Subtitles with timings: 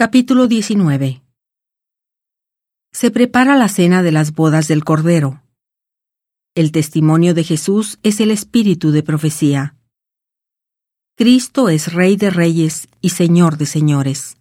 [0.00, 1.22] Capítulo 19
[2.90, 5.42] Se prepara la cena de las bodas del Cordero.
[6.54, 9.76] El testimonio de Jesús es el espíritu de profecía.
[11.18, 14.38] Cristo es Rey de reyes y Señor de señores.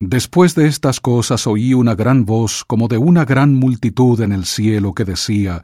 [0.00, 4.46] Después de estas cosas oí una gran voz como de una gran multitud en el
[4.46, 5.62] cielo que decía,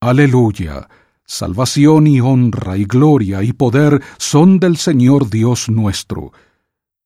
[0.00, 0.88] Aleluya,
[1.26, 6.32] salvación y honra y gloria y poder son del Señor Dios nuestro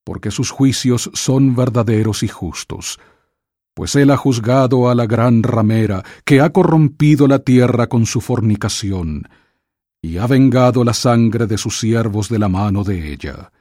[0.05, 2.99] porque sus juicios son verdaderos y justos.
[3.75, 8.21] Pues él ha juzgado a la gran ramera, que ha corrompido la tierra con su
[8.21, 9.29] fornicación,
[10.03, 13.53] y ha vengado la sangre de sus siervos de la mano de ella.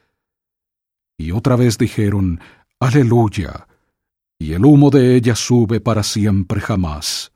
[1.16, 2.40] Y otra vez dijeron,
[2.80, 3.66] Aleluya,
[4.38, 7.32] y el humo de ella sube para siempre jamás.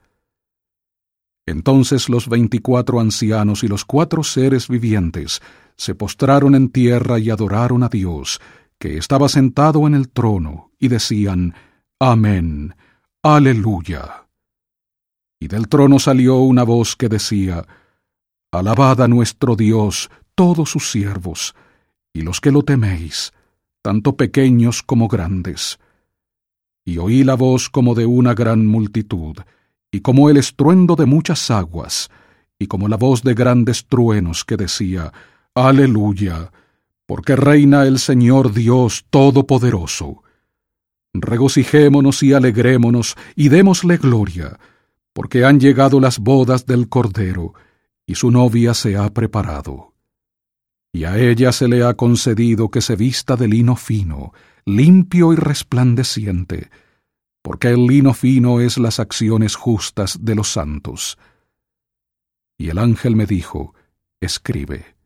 [1.47, 5.41] Entonces los veinticuatro ancianos y los cuatro seres vivientes
[5.77, 8.41] se postraron en tierra y adoraron a Dios,
[8.79, 11.55] que estaba sentado en el trono, y decían,
[11.99, 12.75] Amén,
[13.23, 14.27] Aleluya.
[15.41, 17.67] Y del trono salió una voz que decía,
[18.53, 21.55] Alabad a nuestro Dios todos sus siervos,
[22.13, 23.33] y los que lo teméis,
[23.83, 25.79] tanto pequeños como grandes.
[26.85, 29.37] Y oí la voz como de una gran multitud,
[29.91, 32.11] y como el estruendo de muchas aguas,
[32.59, 35.13] y como la voz de grandes truenos que decía,
[35.55, 36.51] Aleluya,
[37.07, 40.23] porque reina el Señor Dios Todopoderoso.
[41.15, 44.59] Regocijémonos y alegrémonos y démosle gloria,
[45.13, 47.55] porque han llegado las bodas del Cordero,
[48.07, 49.95] y su novia se ha preparado.
[50.93, 54.33] Y a ella se le ha concedido que se vista de lino fino,
[54.65, 56.71] limpio y resplandeciente,
[57.43, 61.19] porque el lino fino es las acciones justas de los santos.
[62.59, 63.75] Y el ángel me dijo,
[64.21, 64.97] Escribe.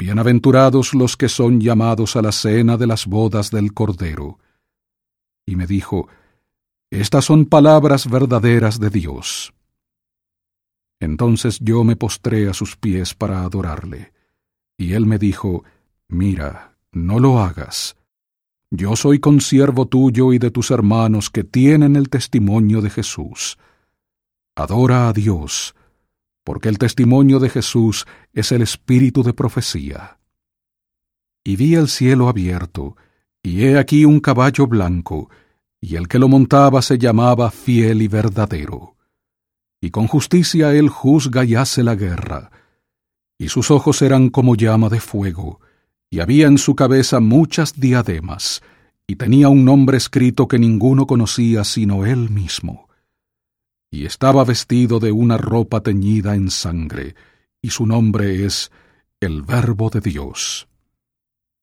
[0.00, 4.38] Bienaventurados los que son llamados a la cena de las bodas del Cordero.
[5.44, 6.06] Y me dijo,
[6.88, 9.52] Estas son palabras verdaderas de Dios.
[11.00, 14.12] Entonces yo me postré a sus pies para adorarle,
[14.76, 15.64] y él me dijo,
[16.06, 17.96] Mira, no lo hagas.
[18.70, 23.58] Yo soy consiervo tuyo y de tus hermanos que tienen el testimonio de Jesús.
[24.54, 25.74] Adora a Dios,
[26.48, 30.18] porque el testimonio de Jesús es el espíritu de profecía.
[31.44, 32.96] Y vi el cielo abierto,
[33.42, 35.28] y he aquí un caballo blanco,
[35.78, 38.96] y el que lo montaba se llamaba fiel y verdadero.
[39.78, 42.50] Y con justicia él juzga y hace la guerra,
[43.36, 45.60] y sus ojos eran como llama de fuego,
[46.08, 48.62] y había en su cabeza muchas diademas,
[49.06, 52.87] y tenía un nombre escrito que ninguno conocía sino él mismo
[53.90, 57.14] y estaba vestido de una ropa teñida en sangre,
[57.62, 58.70] y su nombre es
[59.20, 60.68] el Verbo de Dios.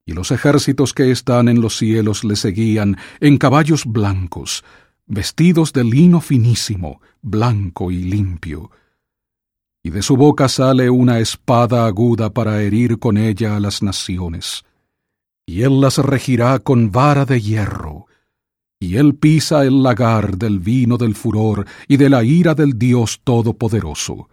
[0.05, 4.63] Y los ejércitos que están en los cielos le seguían en caballos blancos,
[5.07, 8.71] vestidos de lino finísimo, blanco y limpio.
[9.83, 14.63] Y de su boca sale una espada aguda para herir con ella a las naciones.
[15.45, 17.84] Y él las regirá con vara de hierro,
[18.79, 23.21] y él pisa el lagar del vino del furor y de la ira del Dios
[23.23, 24.29] Todopoderoso.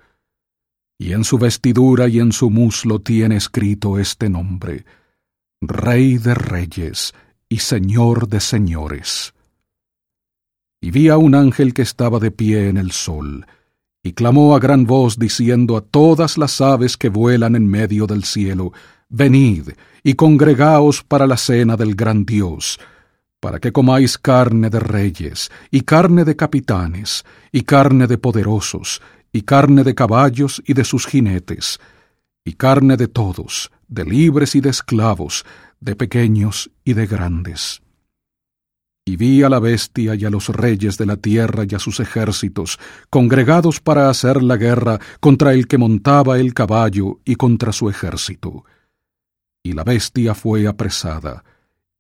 [0.98, 4.84] Y en su vestidura y en su muslo tiene escrito este nombre,
[5.60, 7.14] Rey de Reyes
[7.48, 9.34] y Señor de Señores.
[10.81, 13.47] Y vi a un ángel que estaba de pie en el sol,
[14.02, 18.25] y clamó a gran voz diciendo a todas las aves que vuelan en medio del
[18.25, 18.72] cielo,
[19.08, 19.69] Venid
[20.02, 22.81] y congregaos para la cena del gran Dios,
[23.42, 29.42] para que comáis carne de reyes, y carne de capitanes, y carne de poderosos, y
[29.42, 31.81] carne de caballos y de sus jinetes,
[32.44, 35.44] y carne de todos, de libres y de esclavos,
[35.81, 37.82] de pequeños y de grandes.
[39.04, 41.98] Y vi a la bestia y a los reyes de la tierra y a sus
[41.98, 42.78] ejércitos,
[43.10, 48.64] congregados para hacer la guerra contra el que montaba el caballo y contra su ejército.
[49.64, 51.42] Y la bestia fue apresada,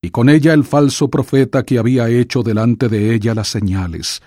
[0.04, 4.20] y con ella el falso profeta que había hecho delante de ella las señales,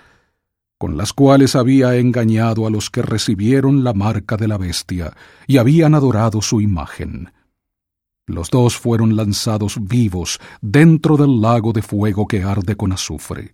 [0.78, 5.14] con las cuales había engañado a los que recibieron la marca de la bestia
[5.46, 7.30] y habían adorado su imagen.
[8.26, 13.52] Los dos fueron lanzados vivos dentro del lago de fuego que arde con azufre.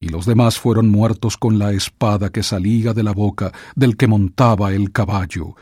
[0.00, 4.06] Y los demás fueron muertos con la espada que salía de la boca del que
[4.06, 5.56] montaba el caballo,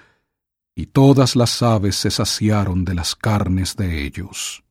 [0.77, 4.63] y todas las aves se saciaron de las carnes de ellos.